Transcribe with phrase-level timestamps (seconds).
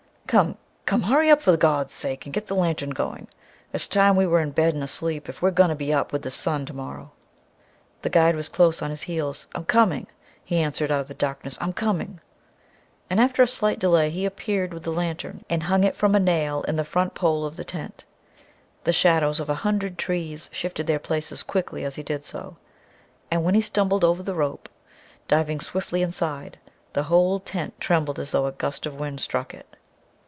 [0.31, 3.27] "Come, come, hurry up for God's sake, and get the lantern going!
[3.73, 6.21] It's time we were in bed and asleep if we're going to be up with
[6.21, 7.11] the sun tomorrow...."
[8.01, 9.47] The guide was close on his heels.
[9.53, 10.07] "I'm coming,"
[10.41, 12.21] he answered out of the darkness, "I'm coming."
[13.09, 16.19] And after a slight delay he appeared with the lantern and hung it from a
[16.19, 18.05] nail in the front pole of the tent.
[18.85, 22.55] The shadows of a hundred trees shifted their places quickly as he did so,
[23.29, 24.69] and when he stumbled over the rope,
[25.27, 26.57] diving swiftly inside,
[26.93, 29.75] the whole tent trembled as though a gust of wind struck it.